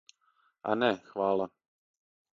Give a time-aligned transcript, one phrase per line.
[0.69, 1.47] А не, хвала.